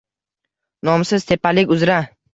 [0.89, 2.03] Nomsiz tepalik uzra